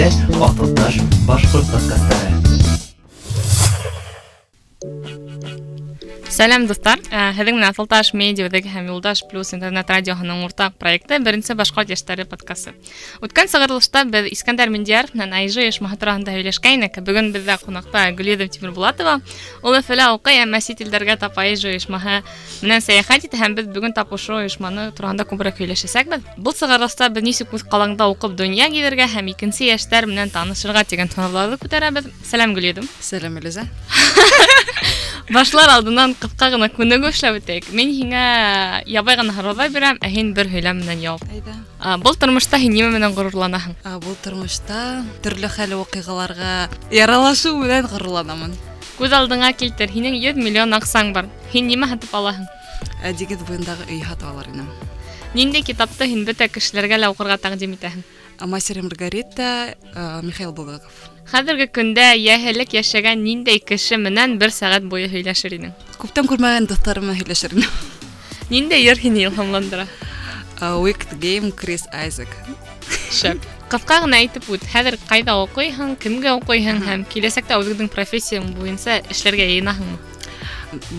Әтәч, 0.00 0.14
ватылдаш, 0.40 0.94
баш 1.28 1.42
подкасттары 1.52 2.29
Сәлам 6.39 6.65
дуҫтар, 6.67 6.99
һеҙҙең 7.37 7.59
менән 7.59 7.69
Аҫылташ 7.69 8.09
медиа 8.17 8.49
һәм 8.49 8.87
Юлдаш 8.89 9.21
плюс 9.29 9.53
интернет 9.53 9.87
радиоһының 9.87 10.43
уртаҡ 10.47 10.73
проекты 10.79 11.19
беренсе 11.23 11.53
башҡорт 11.55 11.89
йәштәре 11.93 12.25
подкасты. 12.25 12.73
Үткән 13.23 13.47
сығырылышта 13.47 14.03
беҙ 14.09 14.27
Искәндәр 14.33 14.69
Миндияров 14.73 15.13
менән 15.13 15.31
АИЖ 15.37 15.57
ойошмаһы 15.63 15.95
тураһында 16.01 16.33
һөйләшкәйнек. 16.35 16.99
Бөгөн 17.05 17.31
беҙҙә 17.31 17.55
ҡунаҡта 17.63 18.09
Гөлйөҙөм 18.17 18.49
Тимербулатова. 18.51 19.21
Ул 19.63 19.77
Өфөлә 19.79 20.09
уҡый, 20.17 20.41
әммә 20.43 20.59
сит 20.59 20.81
илдәргә 20.83 21.15
тап 21.21 21.37
АИЖ 21.39 21.69
ойошмаһы 21.71 22.19
менән 22.65 22.83
сәйәхәт 22.83 23.29
итә 23.29 23.39
һәм 23.39 23.55
беҙ 23.55 23.71
бөгөн 23.71 23.95
тап 23.95 24.11
ошо 24.11 24.41
ойошманы 24.41 24.91
тураһында 24.97 25.23
күберәк 25.29 25.61
һөйләшәсәкбеҙ. 25.61 26.35
Был 26.37 26.57
сығырылышта 26.57 27.09
беҙ 27.13 27.23
нисек 27.29 27.53
үҙ 27.53 27.67
ҡалаңда 27.71 28.09
уҡып 28.11 28.35
донъя 28.35 28.67
гиҙергә 28.73 29.07
һәм 29.13 29.31
икенсе 29.35 29.71
йәштәр 29.71 30.09
менән 30.09 30.33
танышырға 30.33 30.83
тигән 30.89 31.11
һорауҙарҙы 31.15 31.61
күтәрәбеҙ. 31.63 32.11
Сәлам 32.25 32.57
Гөлйөҙөм. 32.57 32.89
Сәлам 32.99 33.37
Элиза. 33.39 33.69
Башлар 35.33 35.69
алдынан 35.73 36.13
ҡыҫҡа 36.21 36.51
ғына 36.53 36.69
күнегеү 36.69 37.09
эшләп 37.09 37.39
үтәйек. 37.41 37.71
Мин 37.73 37.89
һиңә 37.95 38.23
ябай 38.85 39.17
ғына 39.17 39.33
һорауҙар 39.33 39.71
бирәм, 39.73 39.97
ә 39.97 40.07
һин 40.11 40.33
бер 40.37 40.49
һөйләм 40.51 40.83
менән 40.83 41.01
яуап. 41.01 41.23
Әйҙә. 41.29 41.55
А, 41.79 41.97
Был 41.97 42.15
тормошта 42.15 42.57
һин 42.61 42.73
нимә 42.73 42.91
менән 42.93 43.15
ғорурланаһың? 43.17 43.75
А, 43.83 43.97
Был 43.99 44.15
тормошта 44.23 45.03
төрлө 45.25 45.49
хәл 45.49 45.73
ваҡиғаларға 45.81 46.69
яралашыу 46.93 47.57
менән 47.57 47.89
ғорурланамын. 47.89 48.53
Күҙ 48.99 49.15
алдыңа 49.17 49.51
килтер, 49.57 49.89
һинең 49.91 50.15
100 50.21 50.37
миллион 50.39 50.77
аҡсаң 50.77 51.13
бар. 51.13 51.25
Һин 51.51 51.67
нимә 51.67 51.89
һатып 51.91 52.13
алаһың? 52.15 52.45
Ә, 53.03 53.11
Диңгеҙ 53.17 53.41
буйындағы 53.49 53.89
өй 53.89 54.01
һатып 54.05 54.29
алыр 54.29 54.47
инем. 54.53 54.69
Ниндәй 55.35 55.65
китапты 55.67 56.07
һин 56.07 56.23
бөтә 56.27 56.47
кешеләргә 56.47 57.01
лә 57.01 57.09
уҡырға 57.11 57.35
тәҡдим 57.43 57.75
итәһең? 57.75 58.05
А, 58.39 58.47
Мастер 58.47 58.77
и 58.77 58.81
Маргарита, 58.81 59.75
а, 59.95 60.21
Михаил 60.21 60.53
Булгаков. 60.53 61.08
Хәҙерге 61.31 61.65
көндә 61.73 62.11
йәһеллек 62.19 62.75
йәшәгән 62.77 63.23
ниндәй 63.25 63.59
кеше 63.59 63.97
менән 63.97 64.37
бер 64.37 64.53
сәғәт 64.53 64.85
буйы 64.91 65.09
һөйләшер 65.09 65.55
инең? 65.57 65.73
Күптән 65.97 66.29
күрмәгән 66.29 66.69
дуҫтарым 66.69 67.09
менән 67.09 67.17
һөйләшер 67.23 67.55
инем. 67.57 67.71
Ниндәй 68.53 68.85
йыр 68.85 69.01
һине 69.01 69.25
илһамландыра? 69.25 69.87
А, 70.61 70.77
Wicked 70.77 71.17
Game, 71.19 71.51
Крис 71.51 71.87
Айзек. 71.91 72.29
Шәп. 73.11 73.41
Ҡыҫҡа 73.71 74.03
ғына 74.05 74.21
әйтеп 74.21 74.45
үт, 74.53 74.63
хәҙер 74.69 74.99
ҡайҙа 75.09 75.33
уҡыйһың, 75.43 75.95
кемгә 75.97 76.35
уҡыйһың 76.37 76.83
һәм 76.85 77.05
киләсәктә 77.09 77.57
үҙеңдең 77.57 77.89
профессияң 77.89 78.53
буйынса 78.53 79.01
эшләргә 79.09 79.49
йыйынаһыңмы? 79.49 79.97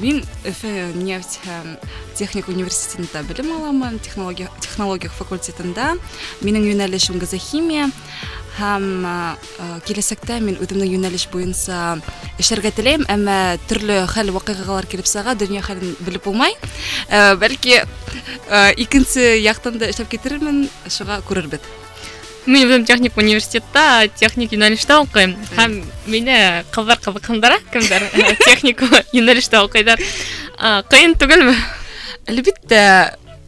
Мин 0.00 0.22
Өфө 0.48 0.72
нефть 0.97 1.39
һәм 1.44 1.77
техник 2.16 2.48
университетында 2.48 3.22
белем 3.28 3.52
аламын, 3.52 3.98
технология 4.00 4.48
технология 4.61 5.11
факультетында. 5.12 5.97
Минең 6.42 6.66
йүнәлешем 6.70 7.20
газохимия 7.20 7.91
һәм 8.56 9.05
а, 9.05 9.14
а, 9.36 9.66
киләсәктә 9.84 10.39
мин 10.41 10.56
үҙемнең 10.64 10.94
йүнәлеш 10.94 11.27
буйынса 11.33 11.98
эшләргә 12.41 12.72
теләйем, 12.78 13.05
әммә 13.12 13.58
төрлө 13.69 14.02
хәл 14.12 14.33
ваҡиғалар 14.36 14.89
килеп 14.89 15.08
сыға, 15.11 15.36
донъя 15.36 15.64
хәлен 15.66 15.97
белеп 16.06 16.25
булмай. 16.25 16.56
Ә, 17.11 17.36
Бәлки 17.41 17.83
а, 17.83 18.70
икенсе 18.72 19.36
яҡтан 19.42 19.77
да 19.83 19.91
эшләп 19.92 20.08
китермен, 20.14 20.66
шуға 20.89 21.20
күрербеҙ. 21.28 21.69
Мин 22.47 22.69
үҙем 22.69 22.84
техник 22.86 23.16
университетта, 23.19 24.06
техник 24.14 24.52
йүнәлештә 24.55 25.00
уҡыйым. 25.02 25.34
Һәм 25.58 25.80
мине 26.06 26.39
ҡыҙҙар 26.72 27.02
ҡыҙыҡһындыра, 27.02 27.58
кемдәр 27.75 28.06
э, 28.06 28.36
техник 28.44 28.84
йүнәлештә 29.12 29.64
уҡыйҙар. 29.66 30.00
А, 30.56 30.80
Ҡыйын 30.86 31.19
түгелме? 31.19 31.56
Әлбиттә, 32.30 32.84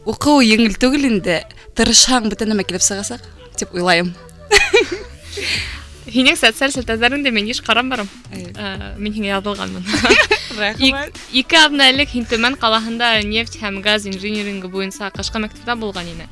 уҡыу 0.04 0.42
еңел 0.42 0.74
түгел 0.82 1.06
инде. 1.14 1.44
Тырышһаң, 1.78 2.26
бөтә 2.32 2.50
нәмә 2.50 2.66
килеп 2.66 2.82
сығасаҡ, 2.82 3.22
тип 3.54 3.78
уйлайым. 3.78 4.16
Һинең 6.08 6.38
социаль 6.40 6.72
селтәҙәреңдә 6.72 7.28
мин 7.36 7.50
йыш 7.50 7.58
ҡарап 7.66 7.90
барам. 7.92 8.08
Әйе. 8.32 8.46
Ә, 8.56 8.68
Мин 8.96 9.12
һиңә 9.12 9.28
яҙылғанмын. 9.28 9.84
Ик- 10.80 11.18
Ике 11.36 11.58
аҙна 11.60 11.90
элек 11.92 12.08
һин 12.14 12.24
Төмән 12.30 12.56
ҡалаһында 12.56 13.10
нефть 13.28 13.58
һәм 13.60 13.82
газ 13.84 14.06
инжиниринги 14.08 14.70
буйынса 14.72 15.10
ҡышҡы 15.12 15.42
мәктәптә 15.44 15.76
булған 15.76 16.08
ине. 16.08 16.26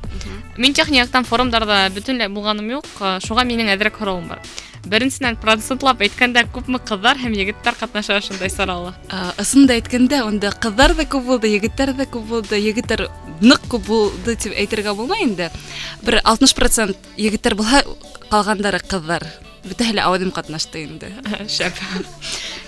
Мин 0.57 0.73
технияктан 0.73 1.23
форумдарҙа 1.29 1.91
бөтөнләй 1.93 2.27
булғаным 2.33 2.71
юҡ, 2.73 2.89
ә, 3.05 3.19
шуға 3.21 3.45
минең 3.45 3.69
әҙерәк 3.77 4.01
һорауым 4.01 4.27
бар. 4.33 4.41
Беренсенән 4.87 5.35
процентлап 5.37 6.01
әйткәндә 6.01 6.45
күпме 6.55 6.79
ҡыҙҙар 6.81 7.17
һәм 7.21 7.33
егеттәр 7.37 7.75
ҡатнаша 7.77 8.17
ошондай 8.17 8.49
сарала? 8.49 8.95
А, 9.11 9.33
Ысында 9.37 9.75
әйткәндә, 9.77 10.23
унда 10.25 10.49
ҡыҙҙар 10.57 10.95
ҙа 10.97 11.05
күп 11.05 11.25
булды, 11.27 11.51
егеттәр 11.53 11.91
ҙә 11.93 12.07
күп 12.09 12.25
булды, 12.31 12.57
егеттәр 12.57 13.09
ныҡ 13.41 13.67
күп 13.71 13.87
булды 13.87 14.35
тип 14.35 14.55
әйтергә 14.57 14.93
булмай 14.97 15.25
инде. 15.25 15.49
Бер 16.05 16.19
60% 16.23 16.95
егеттәр 17.17 17.55
булһа, 17.59 17.83
ҡалғандары 18.31 18.81
ҡыҙҙар. 18.83 19.25
Бөтәһе 19.67 19.97
лә 19.97 20.05
ауыҙым 20.07 20.31
ҡатнашты 20.35 20.83
инде. 20.85 21.11
Шәп. 21.51 21.75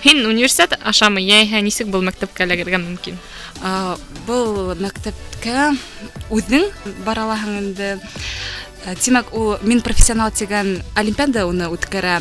Һин 0.03 0.25
университет 0.27 0.77
ашамы 0.83 1.21
йәйһә 1.23 1.61
нисек 1.63 1.87
был 1.91 2.03
мәктәпкә 2.07 2.45
эләгергә 2.47 2.79
мөмкин? 2.81 3.19
А, 3.63 3.97
Был 4.27 4.73
мәктәпкә 4.79 5.73
үҙең 6.31 6.67
бара 7.05 7.27
алаһың 7.27 7.57
инде. 7.63 7.89
Ә, 8.85 8.95
Тимәк, 8.95 9.33
ул 9.35 9.57
мин 9.63 9.81
профессионал 9.83 10.31
тигән 10.31 10.77
олимпиада 10.95 11.45
уны 11.47 11.67
үткәрә. 11.71 12.19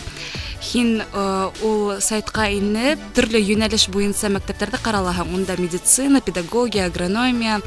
Хин 0.63 1.01
э, 1.03 1.23
ул 1.67 1.97
сайтқа 1.99 2.47
инеп, 2.55 3.01
түрлі 3.17 3.41
юнәлеш 3.43 3.89
бойынша 3.91 4.31
мектептерді 4.31 4.79
каралаһаң, 4.79 5.33
онда 5.35 5.57
медицина, 5.59 6.21
педагогия, 6.23 6.87
агрономия, 6.87 7.59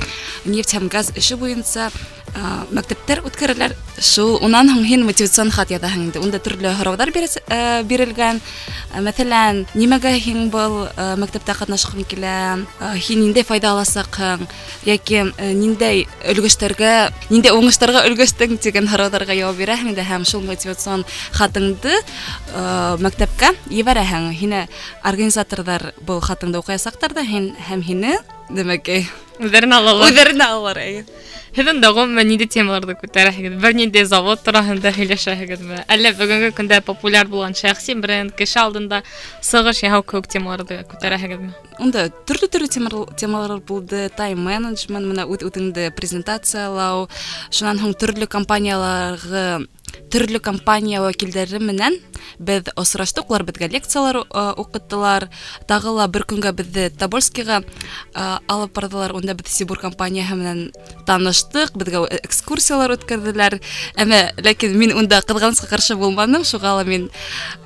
нефть 0.49 0.77
һәм 0.79 0.89
газ 0.89 1.13
іші 1.13 1.37
бойынша 1.43 1.91
мәктәптәр 2.72 3.20
үткәрәләр. 3.28 3.74
Шул 4.00 4.38
унан 4.46 4.70
һуң 4.72 4.86
һин 4.88 5.02
мотивацион 5.04 5.50
хат 5.52 5.70
яҙаһың 5.74 6.06
инде. 6.08 6.20
Унда 6.24 6.40
төрлө 6.40 6.72
һорауҙар 6.80 7.12
бирәс- 7.12 7.42
э, 7.50 7.84
бирелгән. 7.84 8.40
Э, 8.96 9.02
Мәҫәлән, 9.04 9.66
нимәгә 9.76 10.14
һин 10.16 10.50
был 10.50 10.88
э, 10.88 11.16
мәктәптә 11.20 11.54
ҡатнашҡың 11.60 12.06
килә? 12.08 12.66
Э, 12.80 12.96
Һин 12.96 13.20
ниндәй 13.26 13.44
файда 13.44 13.74
аласаҡһың? 13.76 14.48
Яки 14.86 15.16
э, 15.38 15.52
ниндәй 15.54 16.08
өлгәштәргә, 16.32 17.12
ниндәй 17.30 17.52
уңыштарға 17.52 18.06
өлгәштең 18.08 18.58
тигән 18.64 18.88
һорауҙарға 18.88 19.36
яуап 19.36 19.60
бирәһең 19.60 19.92
инде 19.92 20.02
һәм 20.08 20.24
шул 20.26 20.42
мотивацион 20.48 21.04
хатыңды 21.36 21.92
э, 21.92 22.98
мәктәпкә 23.04 23.54
ебәрәһең. 23.70 24.32
Һине 24.40 24.68
организаторҙар 25.04 25.92
был 26.08 26.22
хатыңды 26.24 26.64
уҡыясаҡтар 26.64 27.14
да 27.14 27.22
һин 27.28 27.56
һәм 27.70 27.84
һине 27.84 28.18
Демәк, 28.52 28.90
Үҙҙәрен 29.42 29.74
алалар. 29.74 30.12
үҙҙәренә 30.12 30.48
алалар. 30.54 30.78
әйе. 30.78 31.06
Һеҙ 31.52 31.68
дә 31.84 31.90
ғөмүмән 31.92 32.30
ниндәй 32.32 32.48
темаларҙы 32.48 32.94
күтәрәһегеҙ? 32.96 33.58
Бер 33.60 33.74
ниндәй 33.76 34.06
завод 34.08 34.40
тураһында 34.46 34.94
һөйләшәһегеҙме? 34.96 35.82
Әллә 35.92 36.14
бөгөнгө 36.16 36.52
көндә 36.56 36.78
популяр 36.88 37.28
булған 37.28 37.58
шәхси 37.60 37.98
бренд, 38.00 38.32
кеше 38.40 38.62
алдында 38.62 39.02
сығыш 39.44 39.84
яһау 39.84 40.06
кеүек 40.08 40.30
темаларҙы 40.32 40.78
күтәрәһегеҙме? 40.94 41.52
Унда 41.84 42.06
төрлө 42.24 42.48
төрлө 42.48 42.72
темалар, 42.72 43.12
темалар 43.20 43.60
булды. 43.60 44.08
Тайм 44.16 44.48
менеджмент, 44.48 45.12
менә 45.12 45.28
үҙ 45.28 45.44
үҙеңде 45.50 45.92
презентациялау, 45.92 47.10
шунан 47.52 47.84
һуң 47.84 48.00
төрлө 48.00 48.32
компанияларғы 48.32 49.68
төрлө 50.12 50.42
компания 50.44 51.02
вәкилдәре 51.04 51.60
менән 51.64 51.96
беҙ 52.40 52.72
осраштык, 52.80 53.30
улар 53.30 53.46
беҙгә 53.48 53.70
лекциялар 53.72 54.22
э, 54.24 54.44
уҡыттылар. 54.60 55.28
Тағы 55.70 55.94
ла 55.98 56.08
бер 56.12 56.26
көнгә 56.28 56.52
беҙҙе 56.58 56.90
Тобольскиға 57.00 57.62
э, 57.62 58.26
алып 58.48 58.76
барҙылар. 58.76 59.16
Унда 59.26 59.34
беҙ 59.34 59.50
Сибур 59.50 59.80
компанияһы 59.82 60.36
менән 60.38 60.60
таныштык, 61.10 61.74
беҙгә 61.74 62.06
экскурсиялар 62.22 62.94
үткәрҙеләр. 62.94 63.58
Әммә 63.98 64.22
ләкин 64.46 64.78
мин 64.78 64.94
унда 64.94 65.24
ҡыҙғанысҡа 65.26 65.72
ҡаршы 65.74 65.98
булманым, 65.98 66.46
шуға 66.46 66.78
ла 66.78 66.86
мин 66.86 67.10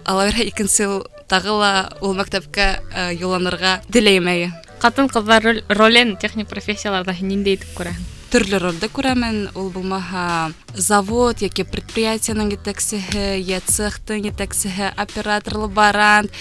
ала 0.08 0.30
бирһә 0.30 0.48
икенсе 0.48 0.88
йыл 0.88 1.04
тағы 1.28 1.52
ла 1.52 1.72
ул 2.00 2.16
мәктәпкә 2.16 2.68
э, 2.80 3.14
юлланырға 3.20 3.82
теләйем 3.92 4.32
әйе. 4.32 4.52
Ҡатын-ҡыҙҙар 4.80 5.44
роль- 5.44 5.64
ролен 5.70 6.16
техник 6.16 6.48
профессияларҙа 6.48 7.12
һин 7.20 7.36
ниндәй 7.36 7.60
итеп 7.60 7.76
күрәһең? 7.76 8.04
Төрлө 8.34 8.58
ролде 8.60 8.90
күрәмен, 8.92 9.52
ул 9.56 9.70
булмаһа 9.72 10.52
завод 10.76 11.40
яки 11.46 11.64
предприятиеның 11.64 12.50
етәксеһе, 12.58 13.38
йә 13.40 13.62
цехтың 13.70 14.26
етәксеһе, 14.28 14.90
оператор, 14.98 15.56
лаборант, 15.62 16.34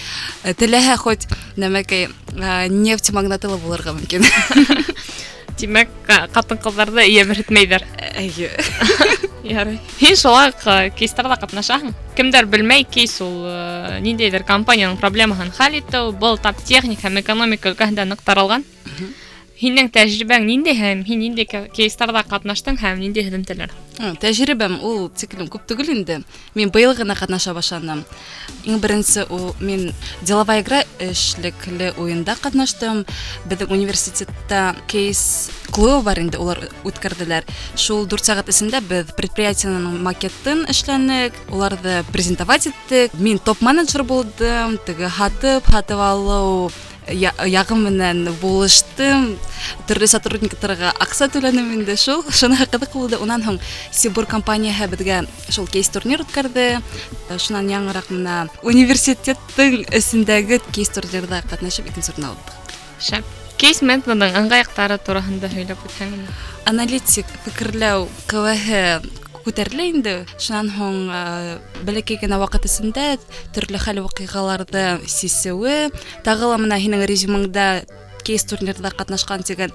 э, 0.43 0.53
теләһә 0.53 0.97
хоть 0.97 1.27
нәмәкәй 1.55 2.09
э, 2.09 2.67
нефть 2.67 3.11
магнаты 3.15 3.47
ла 3.47 3.55
булырға 3.61 3.93
мөмкин. 3.95 4.25
Тимәк, 5.55 5.87
ка- 6.03 6.25
ҡатын-ҡыҙҙарҙы 6.35 7.05
йәберһетмәйҙәр. 7.07 7.85
Әйе. 8.19 8.49
Ярый. 9.47 9.77
Һин 10.01 10.17
шулай 10.19 10.51
ҡ- 10.51 10.89
кейстарҙа 10.99 11.37
ҡатнашаһың. 11.39 11.93
Кемдәр 12.17 12.49
белмәй, 12.51 12.83
кейс 12.83 13.21
ул 13.23 13.45
э, 13.47 14.01
ниндәйҙер 14.03 14.43
компанияның 14.43 14.97
проблемаһын 14.99 15.53
хәл 15.55 15.79
итеү, 15.79 16.11
был 16.19 16.35
тап 16.43 16.59
техник 16.65 16.99
һәм 17.05 17.21
экономика 17.23 17.71
өлкәһендә 17.71 18.03
ныҡ 18.09 18.25
таралған. 18.25 18.65
һинең 19.59 19.87
тәжрибәң 19.95 20.43
ниндәй 20.49 20.75
һәм 20.75 21.03
һин 21.07 21.19
ниндәй 21.23 21.45
ке- 21.47 21.69
кейстарда 21.71 22.25
катнаштың 22.27 22.75
һәм 22.81 22.99
ниндәй 22.99 23.23
һөҙөмтәләр 23.29 23.71
М, 23.97 24.17
Тәжрибәм 24.19 24.81
ул 24.83 25.05
тиклем 25.15 25.47
күп 25.47 25.63
түгел 25.69 25.87
инде. 25.93 26.17
Мин 26.53 26.67
быел 26.69 26.91
гына 26.93 27.15
катнаша 27.15 27.53
башладым. 27.55 28.01
Иң 28.65 28.81
беренсе 28.83 29.23
ул 29.31 29.55
мин 29.61 29.93
деловая 30.21 30.59
игра 30.59 30.81
эшлекле 30.99 31.93
уенда 31.97 32.35
катнаштым. 32.35 33.05
Безнең 33.47 33.71
университетта 33.71 34.75
кейс 34.91 35.49
клубы 35.71 36.01
бар 36.03 36.19
инде, 36.19 36.37
улар 36.37 36.59
үткәрделәр. 36.83 37.47
Шул 37.79 38.03
4 38.05 38.19
сәгать 38.27 38.51
эчендә 38.51 38.81
без 38.83 39.05
предприятиенең 39.15 39.95
макетін 40.03 40.65
эшләнек, 40.67 41.31
уларны 41.49 42.03
презентовать 42.11 42.67
иттек. 42.67 43.13
Мин 43.13 43.39
топ-менеджер 43.39 44.03
булдым, 44.03 44.75
теге 44.85 45.07
һатып, 45.07 45.63
һатып 45.71 45.99
алу 46.03 46.69
я- 47.07 47.33
ягым 47.45 47.85
менән 47.87 48.33
булыштым. 48.41 49.37
Төрле 49.87 50.07
сотрудникларга 50.07 50.93
акса 50.99 51.27
түләнем 51.27 51.73
инде 51.73 51.95
шул. 51.95 52.23
Шуны 52.31 52.57
кызык 52.57 52.93
булды. 52.93 53.17
Унан 53.17 53.43
һоң 53.43 53.59
Сибур 53.91 54.25
компанияһы 54.25 54.87
безгә 54.89 55.27
шул 55.49 55.67
кейс 55.67 55.89
турнир 55.89 56.21
үткәрде. 56.21 56.81
Шуннан 57.37 57.69
яңарак 57.69 58.09
менә 58.09 58.49
университеттың 58.63 59.85
эсендәге 59.91 60.61
кейс 60.71 60.89
турнирда 60.89 61.43
катнашып 61.49 61.87
икенче 61.87 62.11
урын 62.13 62.31
алдык. 62.31 62.53
шәп 62.99 63.25
кейс 63.57 63.81
методының 63.81 64.35
ыңғаяҡтары 64.39 64.97
тураһында 65.03 65.47
һөйләп 65.51 65.77
үтһәң 65.87 66.13
ине. 66.15 66.27
Аналитик 66.65 67.25
фикерләү 67.45 68.07
КВХ 68.27 69.18
күтәрелә 69.45 69.85
инде. 69.91 70.15
Шунан 70.41 70.71
һоң 70.75 70.95
э, 71.09 71.21
бәләкәй 71.87 72.19
генә 72.23 72.39
вакыт 72.41 72.65
эчендә 72.69 73.15
төрле 73.55 73.81
хәл 73.81 74.01
вакыйгаларда 74.05 75.01
сисеүе, 75.05 75.91
тагы 76.25 76.49
ла 76.49 76.57
менә 76.61 76.79
һинең 76.81 77.05
резюмеңдә 77.09 77.69
кейс 78.25 78.45
турнирда 78.49 78.89
катнашкан 78.91 79.45
дигән 79.45 79.73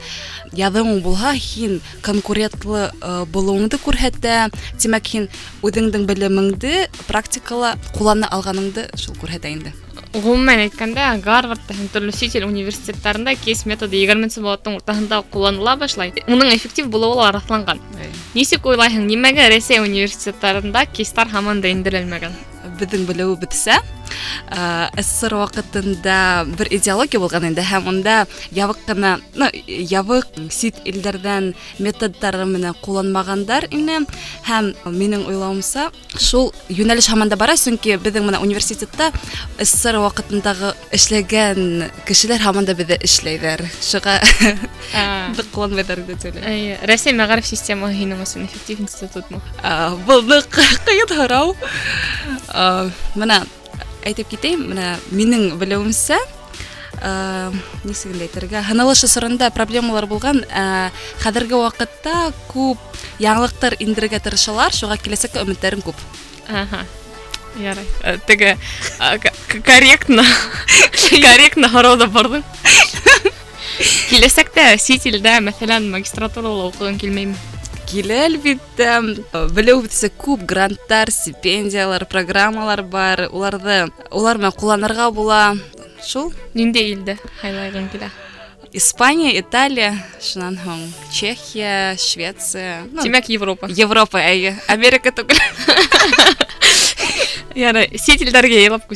яҙың 0.59 1.00
булһа, 1.05 1.35
һин 1.38 1.79
конкурентлы 2.03 2.88
э, 2.91 3.12
булыуыңды 3.31 3.79
күрһәтә. 3.85 4.50
Димәк, 4.81 5.12
һин 5.15 5.29
үҙеңдең 5.67 6.09
белемеңде 6.11 6.88
практикала 7.06 7.77
куллана 7.94 8.31
алганыңды 8.35 8.88
шул 8.99 9.15
күрһәтә 9.23 9.55
инде. 9.55 9.75
Ғөмүмән 10.11 10.65
әйткәндә, 10.65 11.05
Гарвардта 11.23 11.77
һәм 11.77 11.91
төрлө 11.94 12.11
сит 12.17 12.35
ил 12.35 12.49
университеттарында 12.49 13.37
кейс 13.38 13.62
методы 13.71 14.00
20 14.03 14.41
быуаттың 14.43 14.81
уртаһында 14.81 15.21
ҡулланыла 15.31 15.77
башлай. 15.79 16.11
Уның 16.27 16.50
эффектив 16.56 16.91
булыуы 16.91 17.21
ла 17.21 17.31
раҫланған. 17.37 17.79
Нисек 18.35 18.67
уйлайһың, 18.67 19.06
нимәгә 19.06 19.47
Рәсәй 19.55 19.79
университеттарында 19.85 20.88
кейстар 20.91 21.31
һаман 21.31 21.62
да 21.62 21.71
индерелмәгән? 21.71 22.35
Беҙҙең 22.81 23.06
белеүебеҙсә, 23.09 23.79
э, 24.53 24.88
СССР 25.00 25.32
ваҡытында 25.38 26.44
бер 26.59 26.69
идеология 26.69 27.21
булған 27.23 27.47
инде 27.49 27.65
һәм 27.65 27.88
унда 27.88 28.27
ябыҡ 28.53 28.82
кына, 28.85 29.15
ну, 29.35 29.49
ябыҡ 29.67 30.37
сит 30.53 30.82
илдәрҙән 30.85 31.55
методтары 31.81 32.44
менән 32.44 32.77
ҡулланмағандар 32.85 33.71
ине 33.73 34.03
һәм 34.44 34.75
минең 34.85 35.25
уйлауымса, 35.31 35.88
шул 36.19 36.53
йүнәлеш 36.69 37.09
һаман 37.09 37.32
да 37.32 37.38
бара, 37.41 37.56
сөнки 37.56 37.97
беҙҙең 37.97 38.29
менә 38.29 38.43
университетта 38.44 39.09
СССР 39.56 39.97
ваҡытындағы 40.05 40.75
эшләгән 40.93 41.88
кешеләр 42.05 42.44
һаман 42.44 42.69
да 42.69 42.77
беҙҙә 42.77 43.00
эшләйҙәр. 43.09 43.65
Шуға 43.81 44.19
беҙ 45.38 45.49
ҡулланмайҙар 45.55 46.05
дип 46.05 46.29
уйлайм. 46.29 46.44
Әйе, 46.44 46.79
Рәсәй 46.85 47.17
мәғариф 47.17 47.49
системаһы 47.49 47.97
һинең 48.03 48.21
өсөн 48.27 48.44
эффектив 48.44 48.85
институтмы? 48.85 49.41
А, 49.62 49.97
Был 50.06 50.25
ныҡ 50.29 50.61
ҡыйын 50.85 51.17
һорау. 51.17 51.55
А, 52.55 52.91
Менә 53.17 53.43
әйтеп 54.06 54.29
китәйем, 54.32 54.62
менә 54.73 54.94
минең 55.12 55.59
белеүемсә, 55.61 56.17
а, 57.03 57.50
нисек 57.85 58.12
инде 58.15 58.29
әйтергә, 58.29 58.62
һынылыш 58.69 59.05
осоронда 59.05 59.50
проблемалар 59.50 60.06
булган, 60.11 60.43
а, 60.53 60.91
хәҙерге 61.25 61.59
ваҡытта 61.61 62.32
күп 62.53 62.79
яңылыҡтар 63.21 63.77
индерергә 63.81 64.21
тырышалар, 64.25 64.73
шуға 64.73 64.97
киләсәккә 65.00 65.44
өмөттәрем 65.44 65.82
күп. 65.85 65.97
Ага. 66.49 66.85
Ярай. 67.59 67.85
Э, 68.05 68.17
Теге 68.27 68.56
а, 68.99 69.19
к- 69.19 69.32
к- 69.49 69.61
корректно. 69.67 70.23
Корректно 71.11 71.67
һорауҙа 71.69 72.06
барҙың. 72.06 72.44
Киләсәктә 74.11 74.77
сит 74.79 75.06
илдә, 75.11 75.38
мәҫәлән, 75.44 75.88
магистратурала 75.91 76.69
уҡыгың 76.71 76.99
килмәйме? 77.00 77.35
Килә 77.91 78.21
әлбиттә, 78.29 78.93
белеүебеҙсә 79.56 80.12
күп 80.15 80.44
гранттар, 80.47 81.11
стипендиялар, 81.11 82.05
программалар 82.06 82.85
бар, 82.87 83.27
уларҙы 83.35 83.91
улар 84.15 84.38
менән 84.38 84.55
ҡулланырға 84.55 85.11
була. 85.15 85.41
Шул 86.06 86.31
Ниндәй 86.55 86.94
илдә 86.94 87.17
һайлайғың 87.43 87.91
килә? 87.93 88.09
Испания, 88.73 89.35
Италия, 89.41 89.91
шунан 90.23 90.55
һуң 90.62 90.85
Чехия, 91.11 91.97
Швеция, 91.99 92.87
ну, 92.93 93.03
Тимәк, 93.03 93.27
Европа. 93.29 93.67
Европа, 93.75 94.23
әйе, 94.23 94.55
Америка 94.69 95.11
түгел. 95.11 95.43
Ярай, 97.59 97.91
сит 97.99 98.23
илдәргә 98.23 98.62
йылып 98.62 98.87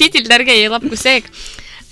Сит 0.00 0.16
илдәргә 0.18 0.54
йылып 0.56 0.88
күсәйек. 0.90 1.30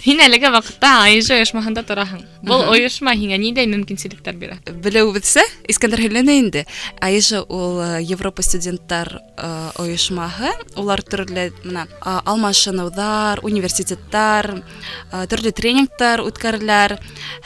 Һин 0.08 0.20
әлеге 0.20 0.50
ваҡытта 0.52 0.90
АИЖ 1.08 1.31
ойошмаһында 1.32 1.81
тораһың. 1.88 2.20
Был 2.44 2.60
ойошма 2.69 3.14
һиңә 3.16 3.38
ниндәй 3.40 3.64
мөмкинселектәр 3.72 4.36
бирә? 4.36 4.58
Белеүебеҙсә, 4.84 5.40
Искәндәр 5.69 6.02
һөйләне 6.04 6.34
инде. 6.42 6.66
Айжа 7.00 7.40
ул 7.48 7.81
э, 7.81 8.02
Европа 8.04 8.42
студенттар 8.44 9.08
э, 9.38 9.70
ойошмаһы, 9.81 10.52
улар 10.76 11.00
төрле 11.00 11.46
менә 11.64 11.86
э, 11.88 12.19
алмашыныуҙар, 12.28 13.40
университеттар, 13.48 14.50
э, 15.12 15.25
төрле 15.32 15.52
тренингтар 15.56 16.20
үткәрәләр 16.20 16.98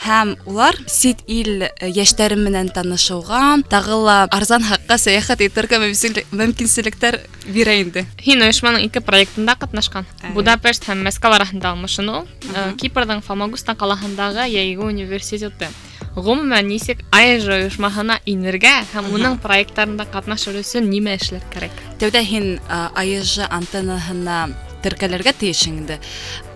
һәм 0.03 0.35
улар 0.45 0.75
сит 0.87 1.23
ил 1.31 1.63
э, 1.63 1.71
йәштәре 1.87 2.35
менән 2.35 2.73
танышыуға, 2.75 3.63
тагы 3.71 3.95
ла 4.03 4.17
арзан 4.35 4.67
хаҡҡа 4.67 4.99
сәйәхәт 4.99 5.45
итергә 5.47 5.79
мөмкинселек- 5.79 6.27
мөмкинселектәр 6.35 7.21
бирә 7.47 7.79
инде. 7.85 8.03
Һин 8.19 8.43
ойошманың 8.43 8.83
ике 8.89 8.99
проектында 9.01 9.55
катнашкан. 9.55 10.05
Әйе. 10.21 10.33
Будапешт 10.35 10.83
һәм 10.91 11.07
Мәскәү 11.07 11.33
араһында 11.39 11.71
алмашыныу, 11.73 12.27
э, 12.52 12.52
Кипрҙың 12.79 13.21
Фомагуста 13.25 13.75
ҡалаһындағы 13.77 14.47
Йәйге 14.49 14.83
университеты. 14.85 15.69
Ғөмүмән 16.15 16.67
нисек 16.71 17.03
АЭЖ 17.15 17.49
ойошмаһына 17.55 18.19
инергә 18.27 18.71
һәм 18.93 19.11
уның 19.15 19.37
проекттарында 19.43 20.07
катнашыр 20.11 20.57
өсөн 20.63 20.89
нимә 20.89 21.15
эшләр 21.19 21.43
кәрәк? 21.53 21.75
Тәүҙә 22.01 22.23
һин 22.25 22.47
э, 22.57 22.79
АЕЖ 23.01 23.45
антеннаһына 23.49 24.39
теркәлергә 24.83 25.35
тейеш 25.39 25.67
инде. 25.69 25.99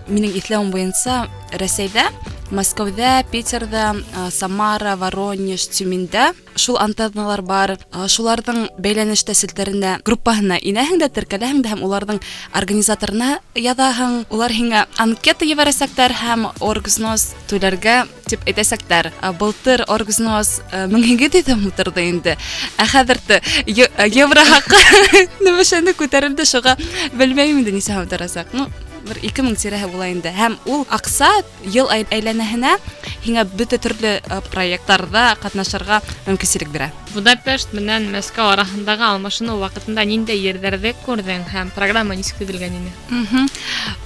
Минең 0.08 0.34
иҫләүем 0.40 0.72
буйынса 0.74 1.24
Рәсәйҙә, 1.60 2.08
Мәскәүҙә, 2.54 3.24
Питерҙа, 3.32 3.94
э, 3.96 4.30
Самара, 4.30 4.94
Воронеж, 4.96 5.66
Тюмендә 5.72 6.34
шул 6.56 6.76
антенналар 6.78 7.42
бар. 7.42 7.78
Э, 7.92 8.06
Шуларҙың 8.06 8.68
бәйләнеш 8.78 9.24
тәсилтәренә 9.26 9.98
группаһына 10.04 10.58
инәһең 10.60 11.00
дә 11.00 11.08
теркәләһең 11.08 11.62
дә 11.64 11.72
һәм 11.72 11.82
уларҙың 11.82 12.20
организаторына 12.52 13.38
яҙаһың. 13.56 14.26
Улар 14.30 14.52
һиңә 14.52 14.84
анкета 14.98 15.44
ебәрәсәктәр 15.48 16.12
һәм 16.20 16.46
оргзнос 16.60 17.32
түләргә 17.48 18.06
тип 18.28 18.40
әйтәсәктәр. 18.46 19.10
Э, 19.22 19.32
Былтыр 19.32 19.84
оргзнос 19.88 20.60
э, 20.70 20.86
мең 20.86 21.02
һигеҙ 21.10 21.40
йөҙ 21.40 21.52
ултырҙы 21.56 22.06
инде. 22.08 22.36
Ә 22.78 22.86
хәҙер 22.86 23.18
е- 23.66 23.90
евро 24.14 24.44
хаҡы 24.44 25.28
нәмәшәне 25.40 25.96
күтәрелде 25.98 26.44
шуға 26.44 26.76
белмәйем 27.14 27.58
инде 27.64 27.72
нисә 27.72 27.96
һәм 27.98 28.06
торасаҡ. 28.08 28.52
Ну, 28.52 28.68
бер 29.04 29.18
ике 29.20 29.42
мең 29.44 29.52
тирәһе 29.60 29.86
була 29.92 30.06
инде. 30.08 30.30
Һәм 30.32 30.54
ул 30.64 30.86
аҡса 30.88 31.28
йыл 31.68 31.90
ай- 31.92 32.06
әйләнәһенә 32.10 32.78
һиңә 33.26 33.42
бөтә 33.52 33.76
төрлө 33.84 34.12
э, 34.24 34.38
проекттарҙа 34.50 35.36
катнашырға 35.42 35.98
мөмкинселек 36.26 36.70
бирә. 36.72 36.90
Будапешт 37.14 37.74
менән 37.76 38.08
Мәскәү 38.14 38.46
араһындағы 38.54 39.04
алмашыныу 39.12 39.60
ваҡытында 39.60 40.06
ниндәй 40.08 40.40
ерҙәрҙе 40.40 40.94
күрҙең 41.04 41.44
һәм 41.52 41.70
программа 41.76 42.16
нисек 42.16 42.40
төҙөлгән 42.40 42.72
ине? 42.80 42.92
Мгм. 43.10 43.46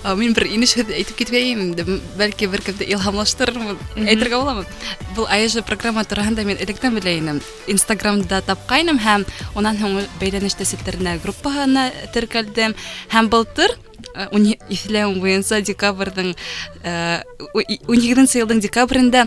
Э, 0.04 0.14
Мин 0.18 0.34
бер 0.34 0.46
инеш 0.50 0.74
һүҙ 0.76 0.90
әйтеп 0.90 1.16
китмәйем 1.16 1.60
инде. 1.68 1.84
Бәлки 2.18 2.50
бер 2.50 2.60
кемде 2.66 2.84
илһамлаштырырмын, 2.90 3.78
Мгм. 3.96 4.06
әйтергә 4.06 4.34
буламы? 4.42 4.66
Был 5.16 5.26
АЕЖ 5.30 5.62
программа 5.62 6.02
тураһында 6.04 6.42
мин 6.44 6.56
электән 6.58 6.98
белә 6.98 7.16
инем. 7.18 7.40
Инстаграмда 7.68 8.42
тапҡайным 8.42 8.98
һәм 8.98 9.24
унан 9.54 9.76
һуң 9.78 10.02
бәйләнеш 10.20 10.54
тәсилтәренә 10.58 11.20
группаһына 11.22 11.90
теркәлдем 12.12 12.74
һәм 13.10 13.28
былтыр 13.30 13.70
э, 13.70 13.74
уни- 13.74 13.91
иҫләүем 14.18 15.18
буйынса 15.22 15.60
декабрҙың 15.62 16.32
э, 16.82 17.22
ун 17.54 17.98
һигеҙенсе 18.00 18.40
йылдың 18.40 18.60
декабрендә 18.62 19.24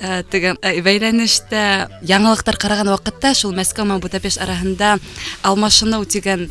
э, 0.00 0.22
теге 0.30 0.54
э, 0.60 0.80
бәйләнештә 0.84 1.62
яңылыҡтар 2.08 2.58
ҡараған 2.60 2.90
ваҡытта 2.92 3.34
шул 3.36 3.54
Мәскәү 3.56 3.86
менән 3.86 4.02
Будапешт 4.04 4.40
араһында 4.44 4.96
алмашыныу 5.46 6.04
тигән 6.04 6.48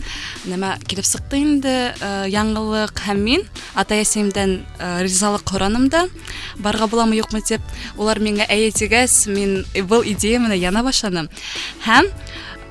нәмә 0.50 0.76
килеп 0.88 1.08
сыҡты 1.08 1.42
инде 1.42 1.76
э, 1.94 2.14
яңылыҡ 2.34 3.04
һәм 3.08 3.24
мин 3.28 3.46
атай 3.76 4.04
әсәйемдән 4.06 4.58
э, 4.80 4.94
ризалыҡ 5.06 5.54
һораным 5.54 5.90
да 5.94 6.08
барга 6.58 6.88
буламы 6.88 7.20
юҡмы 7.20 7.44
тип 7.46 7.62
улар 7.98 8.22
миңә 8.24 8.48
әйе 8.50 8.72
тигәс 8.72 9.26
мин 9.28 9.64
был 9.90 10.06
идея 10.06 10.40
менән 10.40 10.62
яна 10.62 10.84
башланым 10.86 11.30
һәм 11.86 12.10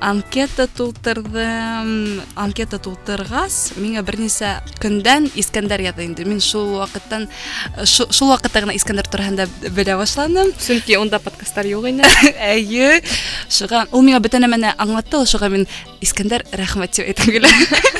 анкета 0.03 0.65
тултырҙым 0.67 2.21
анкета 2.35 2.79
тултырғас 2.83 3.73
миңә 3.79 4.03
бер 4.03 4.17
нисә 4.19 4.49
көндән 4.83 5.29
Искәндәр 5.39 5.83
яҙҙы 5.85 6.05
инде 6.09 6.25
мин 6.27 6.41
шул 6.43 6.73
ваҡыттан 6.81 7.29
шу- 7.87 8.09
шул 8.11 8.33
ваҡытта 8.33 8.65
ғына 8.65 8.75
Искәндәр 8.75 9.07
тураһында 9.07 9.47
белә 9.71 9.95
башланым 10.01 10.51
Сөнки 10.59 10.97
унда 10.99 11.19
подкасттар 11.23 11.69
юҡ 11.71 11.87
ине. 11.93 12.03
әйе 12.39 12.99
шуға 13.47 13.85
ул 13.91 14.03
миңа 14.03 14.19
бөтә 14.23 14.43
нәмәне 14.43 14.73
аңлатты 14.77 15.21
ул 15.21 15.29
шуға 15.29 15.49
мин 15.53 15.67
Искәндәр 16.03 16.43
рәхмәт 16.59 16.91
тип 16.97 17.07
әйткем 17.07 17.33
килә 17.37 17.51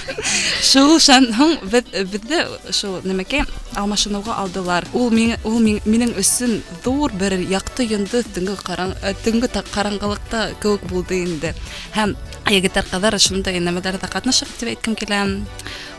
шул 0.64 0.98
шан 1.04 1.30
һуң 1.38 1.54
беҙ 1.72 1.92
беҙҙе 2.12 2.40
шул 2.76 2.98
нәмәкәй 3.08 3.46
алмашыныуға 3.80 4.36
алдылар 4.44 4.88
ул 4.98 5.12
миңә 5.16 5.38
ул 5.48 5.60
миң- 5.64 5.82
минең 5.90 6.12
өсөн 6.20 6.58
ҙур 6.86 7.14
бер 7.20 7.36
яҡты 7.52 7.88
йондоҙ 7.90 8.28
төнгө 8.36 8.58
ҡараң 8.68 8.94
э, 9.04 9.14
төнгө 9.26 9.50
та- 9.56 9.64
ҡараңғылыҡта 9.74 10.44
кеүек 10.64 10.84
булды 10.92 11.22
инде 11.24 11.54
һәм 11.96 12.16
егеттәр 12.52 12.88
ҡыҙҙар 12.92 13.18
шундай 13.24 13.60
нәмәләрҙә 13.64 14.12
ҡатнашып 14.12 14.52
тип 14.60 14.74
әйткем 14.76 14.96
килә 15.00 15.24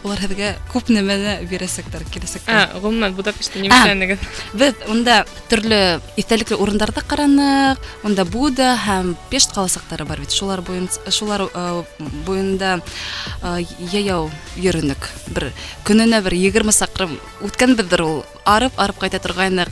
улар 0.05 0.21
һеҙгә 0.21 0.50
күп 0.73 0.91
нәмәне 0.93 1.38
бирәсәктәр 1.49 2.05
киләсәктә 2.12 2.53
Ә, 2.53 2.64
ғөмүмән 2.83 3.14
Будапештта 3.17 3.62
нимәләнегеҙ? 3.62 4.21
Беҙ 4.61 4.85
унда 4.93 5.23
төрлө 5.49 5.81
иҫтәлекле 6.21 6.59
урындарҙы 6.61 7.05
ҡараныҡ, 7.09 7.81
унда 8.05 8.26
Буда 8.29 8.75
һәм 8.85 9.14
Пешт 9.33 9.55
ҡаласыҡтары 9.57 10.05
бар 10.09 10.21
бит. 10.21 10.35
Шулар 10.35 10.61
буйынса 10.61 11.11
шулар 11.11 11.47
э, 11.49 11.83
буйында 12.26 12.76
э, 12.81 13.64
йәйәү 13.93 14.29
йөрөнөк. 14.61 15.09
Бер 15.33 15.50
көнөнә 15.88 16.21
бер 16.26 16.37
20 16.37 16.76
саҡрым 16.76 17.17
үткәнбеҙҙер 17.49 18.05
ул. 18.05 18.25
Арып, 18.45 18.76
арып 18.76 18.99
ҡайта 19.00 19.21
торғайныҡ. 19.25 19.71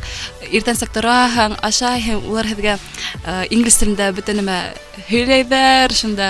Иртәнсәк 0.52 0.92
тораһың, 0.94 1.58
ашайһың, 1.64 2.24
улар 2.30 2.48
һеҙгә 2.48 2.78
э, 2.78 3.34
инглиз 3.52 3.76
телендә 3.80 4.08
бөтә 4.16 4.34
нәмә 4.38 4.56
һөйләйҙәр, 5.08 5.92
шунда 5.96 6.28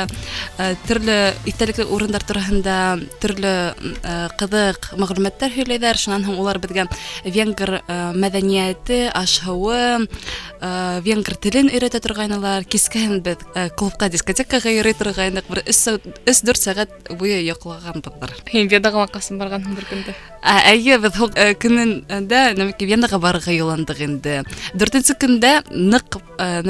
э, 0.58 0.72
төрлө 0.86 1.16
иҫтәлекле 1.50 1.86
урындар 1.86 2.24
тураһында 2.26 2.76
төрлө 3.22 3.54
э, 3.74 4.16
ҡыҙыҡ 4.40 4.92
мәғлүмәттәр 4.98 5.54
һөйләйҙәр. 5.56 6.00
Шунан 6.02 6.26
һуң 6.26 6.40
улар 6.42 6.58
беҙгә 6.62 6.88
венгр 7.24 7.78
э, 7.80 7.98
мәҙәниәте, 8.18 9.00
аш-һыуы, 9.14 10.06
э, 10.06 11.00
венгр 11.06 11.38
телен 11.38 11.70
өйрәтә 11.70 12.02
торғайнылар. 12.02 12.66
Кискәһен 12.66 13.22
беҙ 13.22 13.46
э, 13.54 13.68
клубҡа, 13.78 14.10
дискотекаға 14.10 14.74
йөрөй 14.74 14.98
торғайныҡ. 14.98 15.50
Бер 15.50 15.62
3-4 15.66 16.62
сәғәт 16.62 17.12
буйы 17.18 17.42
йоҡлағанбыҙҙыр. 17.50 18.36
Һин 18.50 18.70
Ведаға 18.72 19.08
ҡасан 19.14 19.42
барғанһың 19.42 19.78
бер 19.78 19.88
көндә? 19.90 20.14
Ә, 20.42 20.54
Әйе, 20.72 20.98
беҙ 21.02 21.18
һуң 21.18 21.34
э, 21.38 21.52
күндө 22.27 22.59
намекей 22.59 22.89
венаға 22.91 23.19
барууга 23.23 23.53
юландык 23.55 24.01
энди 24.03 24.41
төртүнчү 24.75 25.15
күндө 25.21 25.51
нык 25.71 26.17
э, 26.39 26.61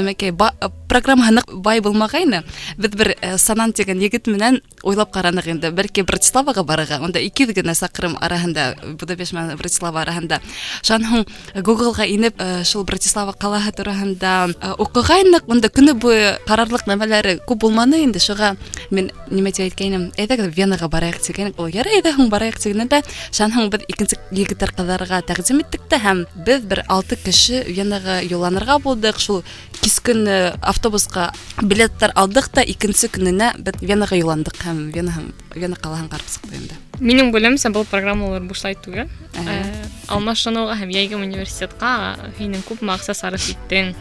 программа 0.87 1.27
анық 1.29 1.51
бай 1.63 1.81
болмағайны 1.83 2.43
біз 2.77 2.95
бір 2.97 3.13
э, 3.21 3.37
санан 3.37 3.71
деген 3.71 4.01
егіт 4.01 4.27
менен 4.27 4.61
ойлап 4.83 5.13
қаранық 5.15 5.49
енді. 5.51 5.71
Бәлки 5.75 6.03
братиславаға 6.07 6.63
барыға. 6.67 7.01
Онда 7.03 7.19
екі 7.19 7.47
генә 7.51 7.75
сакрым 7.75 8.17
арасында 8.21 8.75
будапешт 8.99 9.33
менен 9.33 9.57
братислава 9.57 10.01
арасында 10.01 10.39
шанһуң 10.81 11.25
э, 11.53 11.61
гуглга 11.61 12.07
инеп 12.07 12.41
э, 12.41 12.63
шул 12.63 12.83
братислава 12.87 13.35
қалаы 13.37 13.71
тураһында 13.75 14.33
укыгайнык 14.79 15.47
онда 15.47 15.69
күні 15.69 15.93
буе 15.93 16.37
қарарлық 16.47 16.87
нәмәләре 16.89 17.39
көп 17.47 17.65
болманы. 17.67 18.01
Енді 18.07 18.19
шуға 18.23 18.55
мен 18.91 19.11
неме 19.31 19.51
дип 19.51 19.67
әйткәйнем 19.67 20.11
венаға 20.55 20.89
барайық 20.91 21.21
деген 21.27 21.53
ол 21.57 21.71
жарайды 21.71 22.13
барайық 22.29 22.61
дегенде 22.63 22.87
барайык 22.87 22.87
дигәндә 22.87 23.01
шанһуң 23.35 23.69
без 23.71 23.83
икенче 23.91 24.17
егеттәр 24.31 24.71
кызларга 24.75 25.21
тәкъдим 25.27 25.61
иттек 25.61 25.87
тә 25.89 25.99
һәм 26.01 26.25
без 26.45 26.61
бер 26.61 26.83
алты 26.87 27.17
кеше 27.17 27.63
венага 27.67 28.21
юлланырга 28.23 28.79
болдық. 28.79 29.19
Шул 29.19 29.43
кискен 29.82 30.26
э, 30.28 30.54
автобусҡа 30.62 31.30
билеттар 31.62 32.12
алдыҡ 32.14 32.48
та 32.54 32.62
икенсе 32.62 33.08
көнөнә 33.08 33.52
беҙ 33.58 33.80
Венаға 33.82 34.16
юлландыҡ 34.20 34.60
һәм 34.66 34.92
Вена 34.94 35.10
һәм 35.16 35.32
Вена 35.56 35.76
ҡалаһын 35.76 36.08
ҡарап 36.12 36.28
сыҡты 36.30 36.54
инде. 36.60 36.74
Минең 37.00 37.32
белемсә 37.34 37.72
был 37.74 37.84
программалар 37.84 38.40
бушлай 38.46 38.76
түгел. 38.78 39.08
Әһә. 39.34 39.58
Ә, 39.58 39.86
Алмашыныуға 40.14 40.76
һәм 40.82 40.90
йәйге 40.94 41.16
университетка 41.18 42.16
һинең 42.38 42.62
күпме 42.68 42.94
аҡса 42.94 43.14
сарыф 43.14 43.48
иттең? 43.54 43.94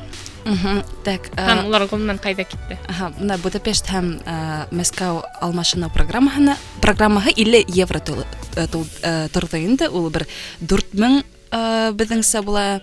Мгм. 0.45 0.81
Так, 1.05 1.27
э, 1.37 1.41
Һәм 1.45 1.65
улар 1.67 1.83
ғөмүмән 1.85 2.17
ҡайҙа 2.21 2.45
китте? 2.49 2.77
Аһа, 2.89 3.11
мына 3.19 3.37
Будапешт 3.41 3.85
һәм 3.93 4.07
ә, 4.25 4.65
Мәскәү 4.73 5.21
алмашыныу 5.41 5.89
программаһына 5.93 6.55
программаһы 6.81 7.33
50 7.37 7.65
евро 7.77 7.99
тул- 7.99 8.25
э, 8.55 8.67
тул- 8.67 8.87
э, 9.03 9.29
торҙо 9.29 9.57
инде. 9.61 9.87
Ул 9.89 10.09
бер 10.09 10.25
4000 10.61 11.23
э, 11.51 11.91
беҙҙеңсә 11.93 12.41
була 12.43 12.81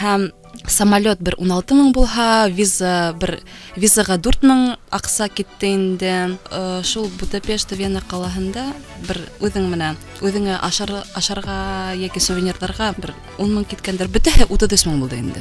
һәм 0.00 0.30
самолет 0.68 1.20
бер 1.20 1.34
16 1.40 1.74
мең 1.74 1.92
булһа, 1.96 2.48
виза 2.52 3.14
бер 3.18 3.38
визаға 3.76 4.18
4 4.22 4.46
мең 4.46 4.62
аҡса 4.92 5.28
китте 5.32 5.72
инде. 5.74 6.38
Э, 6.50 6.82
Шул 6.84 7.10
Будапешт 7.20 7.72
Вена 7.72 8.02
ҡалаһында 8.04 8.68
бер 9.08 9.20
үҙең 9.40 9.68
менән 9.72 9.98
үҙеңә 10.20 10.60
ашар 10.62 10.92
ашарға 11.18 11.92
йәки 11.98 12.20
сувенирҙарға 12.20 12.94
бер 13.00 13.14
10 13.38 13.52
мең 13.56 13.68
киткәндер. 13.68 14.12
Бөтәһе 14.12 14.46
33 14.48 14.86
мең 14.90 15.04
булды 15.04 15.22
инде. 15.24 15.40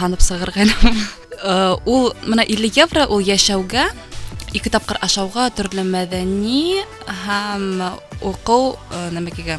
Һанып 0.00 0.24
сығырға 0.24 0.66
Э, 1.40 1.76
ул 1.88 2.12
менә 2.28 2.44
50 2.44 2.76
евро 2.82 3.06
ул 3.08 3.24
йәшәүгә 3.24 3.86
ике 4.52 4.72
тапҡыр 4.72 4.98
ашауға 5.00 5.48
төрлө 5.56 5.86
мәҙәни 5.88 6.82
һәм 7.24 7.64
уҡыу 8.20 8.74
э, 8.76 9.06
нәмәкәгә 9.16 9.56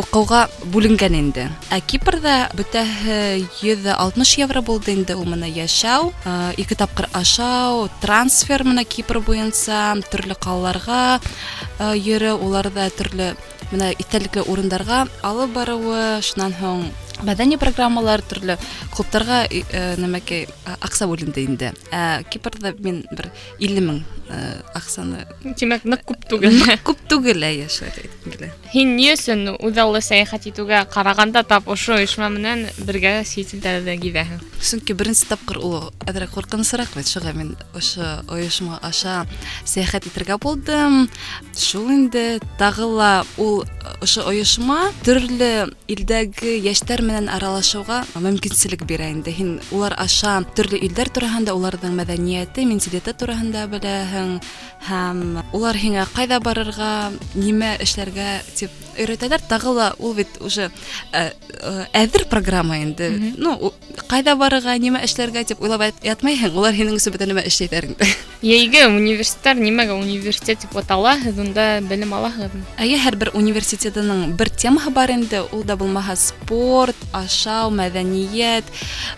уҡыуға 0.00 0.44
бүленгән 0.72 1.16
инде. 1.18 1.46
Ә 1.72 1.80
Кипрҙа 1.84 2.50
бөтәһе 2.56 3.42
160 3.60 4.36
евро 4.40 4.62
булды 4.64 4.94
инде 4.96 5.16
ул 5.18 5.26
менә 5.28 5.50
йәшәү, 5.50 6.12
э, 6.24 6.54
ике 6.62 6.78
тапҡыр 6.78 7.10
ашау, 7.12 7.88
трансфер 8.00 8.64
менә 8.64 8.86
Кипр 8.88 9.20
буйынса 9.20 9.98
төрлө 10.10 10.38
ҡалаларға 10.40 11.20
э, 11.20 11.96
йөрө, 11.98 12.36
уларҙа 12.38 12.88
төрлө 12.96 13.34
менә 13.72 13.92
иҫтәлекле 13.98 14.46
урындарға 14.46 15.06
алып 15.22 15.54
барыуы, 15.58 16.22
шунан 16.22 16.56
һуң 16.62 16.90
мәҙәни 17.26 17.58
программалар 17.60 18.22
төрлө 18.24 18.56
клубтарға 18.94 19.42
э, 19.50 19.82
нәмәкәй 20.00 20.46
а- 20.64 20.78
аҡса 20.86 21.08
бүленде 21.10 21.44
инде. 21.44 21.72
Ә 21.92 22.22
Кипрҙа 22.30 22.72
мин 22.80 23.02
бер 23.12 23.30
50 23.60 23.84
мең 23.84 24.02
э, 24.30 24.40
аҡсаны 24.74 25.26
Тимәк, 25.58 25.84
ныҡ 25.84 26.04
күп 26.08 26.24
түгел. 26.30 26.56
күп 26.86 27.02
түгел 27.10 27.44
ә 27.44 27.50
йәшәр 27.64 27.92
әйткем 27.92 28.34
килә. 28.36 28.50
Һин 28.72 28.94
ни 28.96 29.10
өсөн 29.12 29.46
үҙаллы 29.58 30.00
сәйәхәт 30.04 30.48
итүгә 30.52 30.84
ҡарағанда 30.92 31.44
тап 31.48 31.68
ошо 31.68 31.98
ойошма 31.98 32.30
менән 32.32 32.66
бергә 32.86 33.20
сит 33.28 33.52
илдәрҙә 33.56 33.96
гиҙәһең? 34.00 34.40
Сөнки 34.60 34.94
беренсе 34.96 35.26
тапҡыр 35.30 35.60
ул 35.64 35.76
әҙерәк 36.06 36.34
ҡурҡынысыраҡ 36.36 36.94
бит, 36.96 37.08
шуға 37.08 37.32
мин 37.36 37.54
ошо 37.76 38.22
ойошма 38.28 38.78
аша 38.82 39.26
сәйәхәт 39.64 40.08
итергә 40.10 40.38
булдым. 40.40 41.08
Шул 41.56 41.90
инде 41.92 42.40
тағы 42.60 42.86
ла 42.88 43.12
ул 43.40 43.64
ошо 44.00 44.26
ойошма 44.30 44.90
төрлө 45.04 45.70
илдәге 45.90 46.58
йәштәр 46.60 47.02
менән 47.04 47.28
аралашыуға 47.28 48.00
мөмкинселек 48.16 48.82
бирә 48.88 49.10
инде. 49.12 49.30
Һин 49.30 49.60
улар 49.70 49.94
аша 50.00 50.40
төрлө 50.56 50.80
илдәр 50.80 51.10
тураһында, 51.12 51.52
уларҙың 51.52 51.92
мәҙәниәте, 52.00 52.64
менталитеты 52.64 53.12
тураһында 53.12 53.66
беләһең 53.68 54.40
һәм 54.88 55.42
улар 55.52 55.76
һиңә 55.76 56.06
ҡайҙа 56.16 56.40
барырға, 56.40 57.12
нимә 57.36 57.76
эшләргә 57.84 58.40
тип 58.56 58.70
өйрәтәләр. 58.96 59.40
Тағы 59.48 59.74
ла 59.76 59.88
ул 59.98 60.14
бит 60.14 60.28
уже 60.40 60.70
ә, 61.12 61.30
ә, 61.60 61.86
әҙер 61.92 62.26
программа 62.28 62.78
инде. 62.82 63.10
Ну, 63.36 63.52
у- 63.60 63.72
ҡайҙа 64.08 64.34
барырға, 64.40 64.78
нимә 64.80 65.04
эшләргә 65.04 65.44
тип 65.44 65.60
уйлап 65.62 65.82
ят- 65.82 66.02
ятмайһың. 66.04 66.56
Улар 66.56 66.72
һинең 66.74 66.96
өсөн 66.96 67.12
бөтә 67.14 67.28
нәмә 67.28 67.44
эшләйҙәр 67.46 67.84
инде. 67.92 68.08
Йәйге 68.42 68.86
университеттар 68.88 69.56
нимәгә 69.60 69.94
университет 70.00 70.60
тип 70.64 70.76
атала? 70.76 71.14
Һеҙ 71.20 71.38
унда 71.44 71.80
белем 71.84 72.12
алаһығыҙмы? 72.16 72.64
Әйе, 72.80 72.96
һәр 73.04 73.16
бер 73.20 73.30
университетының 73.36 74.36
бер 74.36 74.48
темаһы 74.48 74.90
бар 74.96 75.10
инде. 75.12 75.42
Ул 75.52 75.62
да 75.64 75.76
булмаһа 75.76 76.16
спорт, 76.16 76.93
спорт 76.94 76.94
ашау 77.18 77.72
мәҙәниәт 77.74 78.68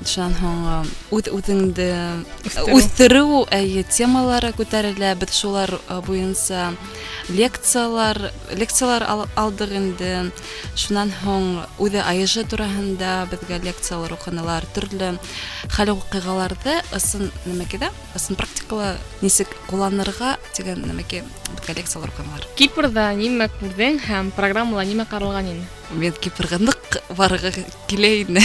шунан 0.08 0.32
һуң 0.40 0.60
э, 0.72 0.76
үҙ 1.12 1.26
үҙеңде 1.36 1.88
Үҫтереү. 2.48 2.76
үҫтереү 2.78 3.40
әйе 3.52 3.82
темалары 3.92 4.54
күтәрелә 4.56 5.10
беҙ 5.20 5.34
шулар 5.36 5.74
э, 5.76 5.98
буйынса 6.06 6.70
лекциялар 7.28 8.16
лекциялар 8.56 9.04
ал- 9.04 9.28
алдык 9.36 9.74
инде 9.76 10.32
шунан 10.80 11.12
һуң 11.26 11.44
үҙе 11.76 12.00
айыжы 12.08 12.46
тураһында 12.48 13.28
беҙгә 13.34 13.60
лекциялар 13.68 14.16
уҡынылар 14.16 14.64
төрлө 14.72 15.12
хәл 15.76 15.92
ваҡиғаларҙы 15.92 16.78
ысын 16.96 17.28
нәмәкәдә 17.44 17.92
ысын 18.16 18.40
практикала 18.40 18.94
нисек 19.20 19.52
ҡулланырға 19.68 20.38
тигән 20.56 20.88
нәмәкә 20.88 21.20
беҙгә 21.52 21.76
лекциялар 21.82 22.16
уҡынылар 22.16 22.48
Кипрда 22.56 23.10
нимә 23.20 23.52
күрҙең 23.60 24.00
һәм 24.08 24.32
программала 24.40 24.88
нимә 24.88 25.04
ҡаралған 25.12 25.52
ине? 25.52 25.68
мен 25.95 26.13
кипрдык 26.13 26.99
барғы 27.15 27.53
келейін 27.87 28.39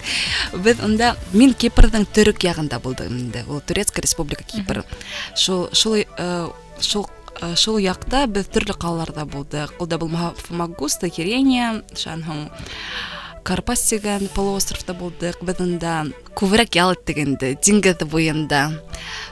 біз 0.64 0.82
онда 0.84 1.14
мен 1.32 1.54
кипрдың 1.54 2.06
түрік 2.14 2.42
жағында 2.42 2.80
болдым 2.82 3.16
енді 3.16 3.44
ол 3.48 3.62
турецкая 3.62 4.02
республика 4.02 4.44
кипр. 4.44 4.82
Шул 5.36 5.68
шул 5.72 6.00
шул 6.80 7.06
шул 7.56 7.78
жақта 7.80 8.26
біз 8.30 8.50
түрлі 8.52 8.76
қалаларда 8.76 9.24
болдық. 9.28 9.76
Ол 9.80 9.88
да 9.88 9.98
бұл 10.00 10.12
фомагуста 10.40 11.08
херения 11.08 11.82
шанхун 11.94 12.48
карпас 13.44 13.86
деген 13.90 14.28
полуостровта 14.34 14.94
болдық. 14.94 15.40
Біз 15.44 15.60
онда 15.62 16.04
күберәк 16.35 16.75
ял 16.75 16.91
иттек 16.95 17.21
инде 17.23 17.53
диңгеҙ 17.63 18.03
буйында 18.11 18.61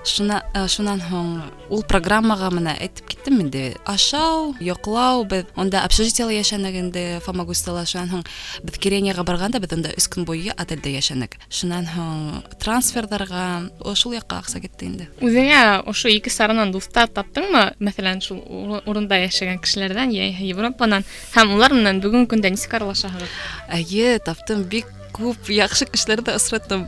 шуна 0.08 0.40
э, 0.56 0.68
шунан 0.72 1.02
һуң 1.04 1.28
ул 1.74 1.84
программаға 1.88 2.50
менә 2.54 2.76
әйтеп 2.80 3.10
киттем 3.12 3.42
инде 3.44 3.64
ашау 3.90 4.54
йоҡлау 4.64 5.26
беҙ 5.28 5.52
унда 5.60 5.84
общежитиела 5.84 6.32
йәшәнек 6.36 6.78
инде 6.80 7.04
фомагустала 7.26 7.84
шунан 7.90 8.12
һуң 8.14 8.24
беҙ 8.64 8.80
киренияға 8.84 9.26
барғанда 9.28 9.60
беҙ 9.64 9.76
унда 9.78 9.92
өс 10.00 10.08
көн 10.12 10.28
буйы 10.28 10.56
отельдә 10.56 10.96
йәшәнек 10.96 11.36
шунан 11.50 11.88
һуң 11.92 12.24
трансферҙарға 12.64 13.46
о, 13.84 13.96
шул 13.96 14.16
яҡҡа 14.16 14.40
аҡса 14.44 14.64
китте 14.64 14.88
инде 14.88 15.10
Үҙеңә 15.24 15.84
ошо 15.88 16.12
ике 16.12 16.32
саранан 16.32 16.72
дуҫтар 16.72 17.12
таптыңмы? 17.12 17.66
Мәҫәлән, 17.84 18.24
шул 18.24 18.40
ур- 18.48 18.84
урында 18.90 19.20
йәшәгән 19.26 19.60
кешеләрҙән, 19.64 20.12
йә 20.16 20.32
Европанан 20.48 21.06
һәм 21.36 21.56
улар 21.56 21.76
менән 21.76 22.02
бүгенге 22.04 22.32
көндә 22.36 22.52
нисек 22.56 22.76
аралашаһығыҙ? 22.80 23.40
Әйе, 23.80 24.20
таптым 24.24 24.66
бик 24.70 24.92
күп 25.18 25.50
яҡшы 25.54 25.88
кешеләрҙе 25.92 26.36
осраттым. 26.36 26.88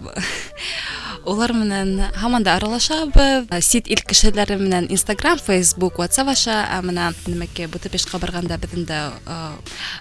Улар 1.25 1.55
менән 1.57 2.11
һаман 2.21 2.43
да 2.45 2.53
аралашабыҙ. 2.59 3.49
Сит 3.65 3.87
ил 3.89 4.01
кешеләре 4.05 4.59
менән 4.61 4.85
Instagram, 4.93 5.39
Facebook, 5.41 5.97
WhatsApp 5.97 6.29
аша, 6.35 6.57
ә 6.69 6.81
менә 6.85 7.07
нәмәкә 7.25 7.65
Будапештка 7.73 8.19
барганда 8.21 8.59
беҙендә 8.61 8.99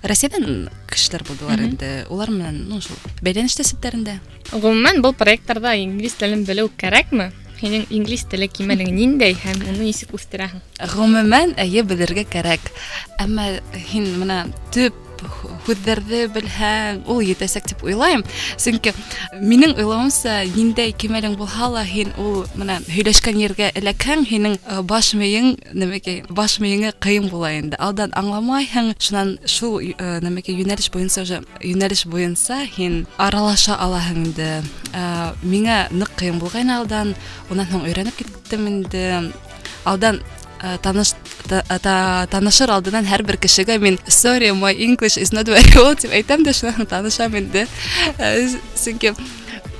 Россиядан 0.04 0.68
кешеләр 0.90 1.25
булдылар 1.28 1.62
инде. 1.64 1.92
Улар 2.12 2.33
менән, 2.33 2.66
ну, 2.68 2.83
шул 2.85 3.00
бәйләнеш 3.25 3.56
тәсептәрендә. 3.56 4.18
Ғөмүмән, 4.52 5.00
был 5.00 5.16
проекттарҙа 5.16 5.73
инглиз 5.80 6.18
телен 6.21 6.44
белеү 6.44 6.68
кәрәкме? 6.76 7.30
Һинең 7.62 7.87
инглиз 7.94 8.26
теле 8.28 8.50
кимәлең 8.52 8.90
ниндәй 8.92 9.38
һәм 9.40 9.62
уны 9.71 9.87
нисек 9.87 10.12
үҫтерәһең? 10.12 10.61
Ғөмүмән, 10.92 11.54
әйе, 11.62 11.87
белергә 11.88 12.26
кәрәк. 12.28 12.68
Әммә 13.25 13.62
һин 13.88 14.11
менә 14.21 14.42
төп 14.75 14.92
һүҙҙәрҙе 15.64 16.26
белһәң, 16.35 16.99
ул 17.09 17.23
етәсәк 17.25 17.68
дип 17.71 17.83
уйлайым. 17.87 18.25
Сөнки 18.61 18.92
минең 19.40 19.75
уйлауымса, 19.78 20.42
ниндәй 20.52 20.92
кимәлең 21.00 21.37
булһа 21.40 21.71
ла, 21.73 21.85
һин 21.88 22.12
ул 22.21 22.44
менә 22.59 22.80
һөйләшкән 22.92 23.38
ергә 23.40 23.71
эләкһәң, 23.78 24.26
һинең 24.28 24.59
э, 24.59 24.83
баш 24.83 25.14
мейең, 25.16 25.54
нәмәкәй, 25.73 26.25
баш 26.28 26.59
мейеңә 26.61 26.92
ҡыйын 27.00 27.30
була 27.33 27.54
инде. 27.56 27.78
Алдан 27.80 28.12
аңламайһың, 28.18 28.92
шунан 29.00 29.38
шул 29.49 29.80
э, 29.80 29.94
нәмәкәй 30.25 30.59
йүнәлеш 30.61 30.90
буйынса 30.92 31.25
уже 31.25 31.40
йүнәлеш 31.61 32.04
буйынса 32.11 32.61
һин 32.76 33.04
аралаша 33.16 33.78
алаһың 33.80 34.21
инде. 34.26 34.50
Э, 34.92 35.33
Миңә 35.44 35.88
ныҡ 35.92 36.12
ҡыйын 36.21 36.40
булғайны 36.42 36.76
алдан, 36.80 37.14
унан 37.50 37.68
һуң 37.73 37.88
өйрәнеп 37.88 38.16
киттем 38.21 38.68
инде. 38.68 39.33
Алдан 39.85 40.21
э, 40.62 40.76
таныш 40.83 41.12
та- 41.12 41.18
та- 41.25 41.27
танышыр 42.30 42.71
алдынан 42.75 43.06
һәр 43.09 43.23
бер 43.26 43.37
кешегә 43.37 43.78
мин 43.80 43.99
sorry 44.09 44.50
my 44.52 44.73
english 44.75 45.16
is 45.21 45.33
not 45.33 45.47
very 45.49 45.75
well 45.76 45.94
дип 45.94 46.12
әйтәм 46.12 46.44
дә 46.47 46.52
шунан 46.56 46.87
танышам 46.87 47.35
инде 47.37 47.66
Э, 48.18 48.49
сөнки 48.76 49.12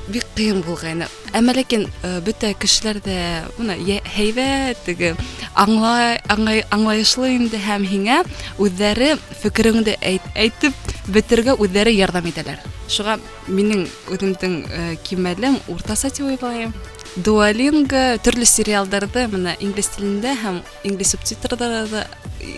бик 0.09 0.25
ҡыйын 0.37 0.61
булғайны 0.67 1.07
әммә 1.37 1.55
ләкин 1.57 1.87
э, 2.05 2.21
бөтә 2.25 2.53
кешеләр 2.61 2.99
дә 3.05 3.17
уны 3.59 3.77
йә- 3.81 4.03
һәйбәт 4.17 4.83
теге 4.87 5.15
аңлай 5.57 6.19
аңлай 6.29 6.65
аңлайышлы 6.75 7.31
инде 7.37 7.59
һәм 7.59 7.87
һиңә 7.89 8.19
үҙҙәре 8.61 9.15
фекереңде 9.43 9.97
әйт, 10.03 10.27
әйтеп 10.37 10.75
бетергә 11.09 11.57
үҙҙәре 11.57 11.95
ярҙам 11.97 12.29
итәләр 12.33 12.61
шуға 12.89 13.17
минең 13.49 13.87
үҙемдең 14.13 14.59
э, 14.69 14.97
кимәлем 15.09 15.59
уртаса 15.69 16.11
дип 16.11 16.27
уйлайым 16.29 16.75
Duolingo 17.15 18.01
төрлө 18.27 18.47
сериалдарҙы 18.49 19.29
менә 19.31 19.53
инглиз 19.63 19.93
телендә 19.95 20.33
һәм 20.41 20.57
инглиз 20.83 21.13
субтитрҙары 21.15 22.01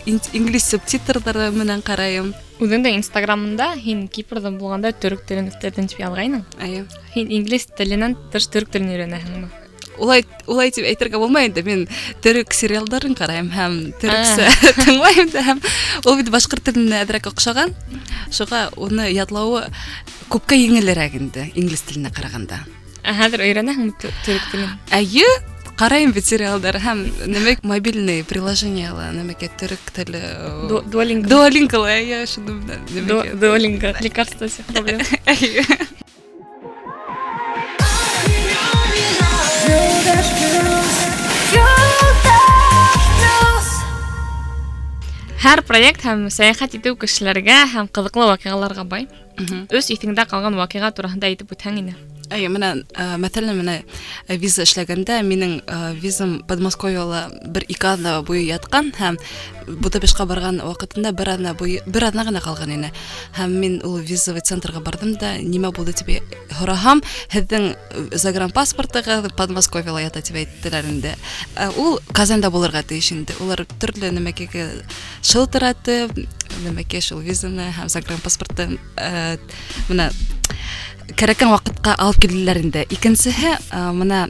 ин- 0.09 0.23
инглиз 0.33 0.65
субтитрҙары 0.73 1.51
менән 1.53 1.83
ҡарайым. 1.85 2.31
Үҙең 2.65 2.87
дә 2.87 2.95
Инстаграмында 2.97 3.75
һин 3.77 4.07
Кипрда 4.09 4.49
булганда 4.51 4.95
төрөк 4.97 5.27
телен 5.29 5.51
үҫтерҙем 5.51 5.91
тип 5.93 6.01
яҙғайның. 6.01 6.47
Әйе. 6.65 6.87
Һин 7.13 7.29
инглиз 7.37 7.67
теленән 7.77 8.17
тыш 8.33 8.49
төрөк 8.49 8.73
телен 8.73 8.89
өйрәнәһеңме? 8.95 9.51
Улай 10.01 10.25
улай 10.47 10.73
тип 10.73 10.89
әйтергә 10.89 11.21
булмай 11.21 11.51
инде. 11.51 11.61
Мин 11.63 11.85
төрек 12.25 12.57
сериалдарын 12.57 13.13
ҡарайым 13.17 13.53
һәм 13.53 13.77
төрөксә 14.01 14.49
тыңлайым 14.87 15.31
да 15.37 15.45
һәм 15.51 15.61
ул 16.07 16.17
бит 16.17 16.33
башҡорт 16.33 16.65
теленә 16.71 17.05
әҙерәк 17.05 17.29
оҡшаған. 17.29 17.77
Шуға 18.33 18.71
уны 18.77 19.11
ятлауы 19.13 19.67
күпкә 20.33 20.57
еңелерәк 20.57 21.21
инде 21.21 21.51
инглиз 21.55 21.85
теленә 21.89 22.13
ҡарағанда. 22.17 22.65
Ә 23.07 23.13
хәҙер 23.15 23.41
өйрәнәһеңме 23.47 23.93
тө- 24.03 24.11
төрөк 24.27 24.47
телен? 24.53 24.71
Әйе, 24.91 25.27
ҡарайым 25.79 26.13
бит 26.17 26.25
сериалдар 26.27 26.79
һәм 26.83 27.05
нәмәк 27.31 27.63
мобильный 27.63 28.25
приложениела 28.25 29.11
нәмәкә 29.15 29.51
төрек 29.61 29.93
теле 29.95 30.23
Ду- 30.71 30.83
Duolingo. 30.91 31.29
Дуолинго 31.31 31.85
әйе 31.87 32.25
шуны 32.27 32.57
менән 32.61 32.83
Ду- 33.07 33.23
нәмәкә 33.23 33.39
Duolingo. 33.45 33.95
Лекарство 34.03 34.49
всех 34.49 34.67
проблем. 34.67 35.01
Әйе. 35.27 35.63
Һәр 45.45 45.61
проект 45.69 46.03
һәм 46.07 46.25
сәяхәт 46.33 46.75
итеү 46.79 46.97
кешеләргә 47.03 47.57
һәм 47.75 47.89
ҡыҙыҡлы 47.97 48.27
ваҡиғаларға 48.33 48.85
бай. 48.93 49.05
Мгм. 49.39 49.67
Өс 49.79 49.91
иҫеңдә 49.95 50.25
ҡалған 50.31 50.57
ваҡиға 50.59 50.91
тураһында 50.97 51.29
әйтеп 51.29 51.53
үтһәң 51.55 51.77
ине. 51.83 51.95
Әйе, 52.31 52.49
менә 52.51 52.73
ә, 52.99 53.15
мәҫәлән 53.23 53.61
менә 53.61 53.75
ә, 54.27 54.37
виза 54.43 54.65
эшләгәндә 54.67 55.21
минең 55.23 55.61
ә, 55.63 55.93
визам 55.95 56.41
Подмосковьяла 56.49 57.29
бер 57.55 57.63
ике 57.71 57.93
аҙна 57.93 58.17
буйы 58.27 58.49
ятҡан 58.49 58.91
һәм 58.99 59.19
Будапештҡа 59.67 60.27
барған 60.27 60.59
ваҡытында 60.63 61.13
бер 61.15 61.31
аҙна 61.33 61.53
буйы 61.59 61.81
бер 61.87 62.09
аҙна 62.09 62.27
ғына 62.27 62.43
ҡалған 62.43 62.73
ине. 62.75 62.91
Һәм 63.35 63.55
мин 63.63 63.79
ул 63.87 63.99
визовый 63.99 64.43
центрға 64.47 64.83
бардым 64.83 65.17
да 65.19 65.37
нимә 65.43 65.73
булды 65.75 65.95
тип 65.99 66.11
һораһам, 66.59 67.03
һеҙҙең 67.35 67.67
э, 67.75 68.05
загранпаспортығыҙ 68.15 69.33
Подмосковьяла 69.39 70.05
ята 70.05 70.23
тип 70.23 70.39
әйттеләр 70.43 70.87
инде. 70.91 71.17
Ә, 71.55 71.71
Ул 71.83 71.99
Казанда 72.15 72.51
булырға 72.55 72.85
тейеш 72.87 73.11
инде. 73.17 73.35
Улар 73.43 73.67
төрлө 73.83 74.13
нәмәкәгә 74.15 74.69
шылтыратып, 75.27 76.15
нәмәкә 76.63 77.03
шул 77.03 77.27
визаны 77.27 77.73
һәм 77.75 77.91
загранпаспортты 77.91 78.71
ә, 78.95 79.39
менә 79.91 80.13
кәрәккән 81.17 81.53
ваҡытҡа 81.53 81.95
алып 82.03 82.21
килделәр 82.25 82.61
инде. 82.61 82.87
Икенсеһе, 82.93 83.57
ә, 83.71 83.83
мына 83.97 84.27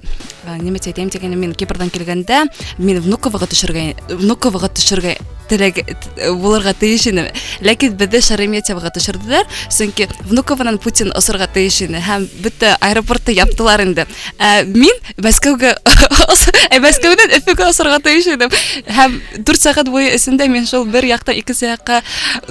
ә, 0.46 0.56
нимә 0.61 0.82
әйтәйем 0.82 1.11
дигәндә, 1.11 1.38
мин 1.40 1.54
Кипрдан 1.56 1.90
килгәндә, 1.90 2.44
мин 2.78 3.00
Внуковага 3.04 3.48
төшөргә, 3.50 3.88
Внуковага 4.12 4.70
төшөргә 4.70 5.16
теләге 5.50 5.85
т- 5.87 6.32
булырға 6.35 6.72
тейеш 6.74 7.04
инем. 7.06 7.28
Ләкин 7.62 7.92
беҙҙе 7.94 8.18
Шереметьевага 8.20 8.90
төшөрҙөләр, 8.90 9.44
сөнки 9.70 10.09
Внукованан 10.26 10.78
Путин 10.82 11.12
осорға 11.14 11.46
тейеш 11.54 11.82
ине 11.87 12.00
һәм 12.02 12.24
бөтә 12.42 12.72
аэропортты 12.82 13.30
яптылар 13.37 13.85
инде. 13.85 14.09
Ә, 14.42 14.64
мин 14.66 14.90
Мәскәүгә, 15.22 15.70
ә, 15.87 16.80
Мәскәүҙән 16.82 17.37
Өфөгә 17.38 17.68
осорға 17.70 18.00
тейеш 18.02 18.26
инем. 18.35 18.50
Һәм 18.90 19.20
4 19.46 19.61
сәғәт 19.62 19.87
буйы 19.94 20.16
эсендә 20.16 20.48
мин 20.50 20.66
шул 20.66 20.82
бер 20.90 21.06
яҡта 21.06 21.30
икенсе 21.38 21.70
яҡҡа 21.76 22.00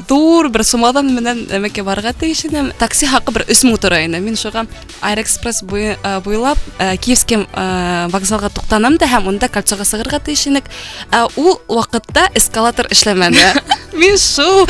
ҙур 0.08 0.48
бер 0.56 0.64
сумаҙан 0.64 1.12
менән 1.18 1.44
нәмәкә 1.52 1.84
барырға 1.84 2.16
тейеш 2.20 2.46
инем. 2.48 2.72
Такси 2.80 3.12
хаҡы 3.12 3.36
бер 3.36 3.44
3 3.52 3.66
мең 3.68 3.78
тора 3.84 4.00
ине. 4.08 4.24
Мин 4.24 4.40
шуға 4.40 4.64
Аэроэкспресс 5.02 5.64
буй- 5.68 5.98
ә, 6.00 6.22
буйлап 6.24 6.58
ә, 6.80 6.96
Киевский 6.98 7.44
ә, 7.44 8.08
вокзалға 8.10 8.54
туҡтаным 8.56 8.96
да 8.98 9.06
һәм 9.12 9.28
унда 9.34 9.52
кольцоға 9.52 9.84
сығырға 9.84 10.24
тейеш 10.24 10.48
инек. 10.48 10.72
Ә, 11.12 11.28
Ул 11.36 11.60
ваҡытта 11.68 12.30
эскалатор 12.34 12.86
эшләмәне. 12.90 13.44
Мин 13.96 14.18
шул 14.18 14.66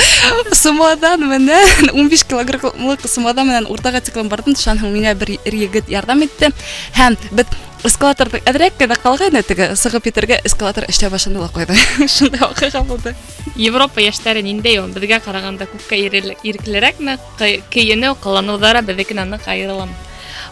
сумаҙан 0.53 1.23
менән 1.29 1.91
15 1.93 2.25
килограммлык 2.29 3.05
сумаҙан 3.09 3.47
менән 3.47 3.69
уртаға 3.71 4.01
тиклем 4.05 4.27
бардым. 4.29 4.55
Шунан 4.59 4.83
һуң 4.83 4.91
миңә 4.97 5.15
бер 5.15 5.31
ир 5.37 5.55
егет 5.55 5.87
ярҙам 5.89 6.21
итте 6.27 6.51
һәм 6.97 7.15
беҙ 7.31 7.47
эскалатордың 7.85 8.41
әҙерәк 8.49 8.77
кенә 8.79 8.95
ҡалғайны 8.97 9.43
теге 9.45 9.67
сығып 9.77 10.07
етергә 10.09 10.39
эскалатор 10.49 10.87
эшләй 10.89 11.11
башланы 11.13 11.37
ла 11.43 11.49
ҡуйҙы 11.53 11.75
шундай 12.09 12.41
ваҡиға 12.41 12.81
булды 12.87 13.13
Европа 13.61 14.01
йәштәре 14.01 14.41
ниндәй 14.41 14.79
ул? 14.81 14.89
Беҙгә 14.95 15.19
ҡарағанда 15.21 15.67
күпкә 15.69 15.99
ире- 16.01 16.37
иреклерәкме? 16.41 17.19
Ҡы- 17.37 17.61
Кейенеү, 17.69 18.17
ҡыланыуҙары 18.23 18.81
беҙҙекенән 18.89 19.35
ныҡ 19.37 19.45
айырыламы? 19.53 19.93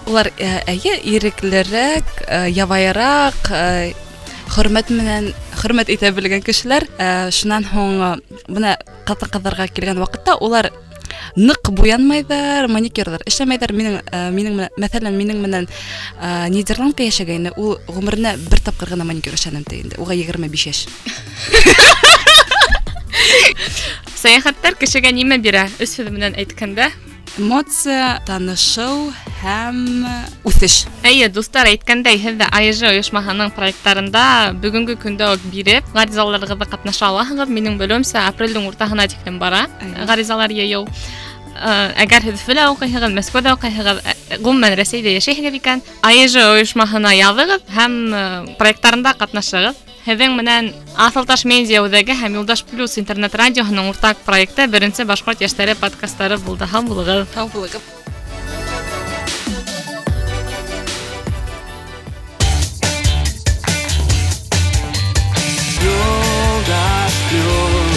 улар 0.06 0.30
ә, 0.38 0.62
әйе 0.68 0.94
иреклерәк 1.16 2.06
ә, 2.28 2.46
ябайыраҡ 2.52 3.50
ә, 3.50 3.94
хөрмәт 4.54 4.90
менән 4.94 5.32
хөрмәт 5.60 5.92
итә 5.94 6.12
белгән 6.16 6.44
кешеләр 6.46 6.86
ә, 6.98 7.30
шунан 7.32 7.68
һуң 7.72 8.00
ә, 8.04 8.10
бына 8.48 8.78
ҡатын 9.08 9.32
ҡыҙҙарға 9.36 9.68
килгән 9.74 10.02
ваҡытта 10.04 10.38
улар 10.44 10.72
ныҡ 11.38 11.70
буянмайҙар 11.74 12.68
маникюрҙар 12.70 13.24
эшләмәйҙәр 13.30 13.74
минең 13.78 14.00
ә, 14.04 14.30
минең 14.34 14.58
менән 14.60 14.82
мәҫәлән 14.82 15.18
минең 15.18 15.42
менән 15.46 15.68
ә, 16.20 16.50
нидерландка 16.54 17.06
йәшәгәйне 17.08 17.54
ул 17.58 17.78
ғүмеренә 17.88 18.36
бер 18.50 18.62
тапҡыр 18.66 18.94
ғына 18.94 19.08
маникюр 19.08 19.38
эшләнем 19.38 19.66
ти 19.70 19.82
инде 19.86 20.02
уға 20.02 20.18
егерме 20.18 20.50
биш 20.54 20.68
йәш 20.70 20.86
Сәйәхәттәр 24.24 24.78
кешегә 24.80 25.12
нимә 25.12 25.36
бирә? 25.44 25.66
Өс 25.84 25.98
һүҙ 26.00 26.14
менән 26.16 26.38
әйткәндә, 26.40 26.86
эмоция 27.40 28.22
танышыу 28.28 29.10
һәм 29.42 29.78
үҫеш 30.48 30.84
Әйе, 31.04 31.28
дуҫтар 31.34 31.68
әйткәндәй, 31.72 32.20
һеҙ 32.22 32.38
ҙә 32.40 32.48
АЕЖ 32.56 32.84
ойошмаһының 32.92 33.52
проекттарында 33.58 34.26
бүгөнгө 34.62 34.96
көндә 35.02 35.34
үк 35.36 35.44
биреп, 35.52 35.90
ғаризаларығыҙҙы 35.98 36.70
ҡатнаша 36.72 37.10
алаһығыҙ. 37.10 37.52
Минең 37.52 37.78
белеүемсә, 37.82 38.24
апрелдең 38.30 38.70
уртаһына 38.70 39.08
тиклем 39.12 39.40
бара 39.42 39.66
Әйе. 39.82 40.06
ғаризалар 40.08 40.54
йыйыу. 40.54 40.86
Ә, 41.54 41.94
Әгәр 42.06 42.30
һеҙ 42.30 42.40
Өфөлә 42.40 42.70
уҡыйһығыҙ, 42.74 43.12
Мәскәүҙә 43.20 43.56
уҡыйһығыҙ, 43.58 44.00
ә, 44.02 44.14
ғөмүмән 44.42 44.78
Рәсәйҙә 44.80 45.12
йәшәйһегеҙ 45.18 45.60
икән, 45.60 45.84
АЕЖ 46.02 46.38
ойошмаһына 46.42 47.12
яҙығыҙ 47.14 47.68
һәм 47.78 47.94
ә, 48.10 48.24
проекттарында 48.58 49.14
ҡатнашығыҙ. 49.20 49.76
Һеҙҙең 50.07 50.37
менән 50.39 50.71
Аҫылташ 50.99 51.45
медиа 51.49 51.83
үҙәге 51.87 52.15
һәм 52.19 52.39
Юлдаш 52.41 52.65
Плюс 52.71 52.97
интернет 53.01 53.35
радиоһының 53.35 53.91
уртаҡ 53.93 54.23
проекты 54.27 54.69
беренсе 54.71 55.05
башҡорт 55.09 55.43
йәштәре 55.43 55.75
подкастары 55.79 56.39
булды. 56.39 56.69
Һау 56.71 56.87
булығыҙ. 56.89 57.27
Һау 57.35 57.51
булығыҙ. 57.55 57.83
Юлдаш 65.89 67.15
Плюс 67.29 67.88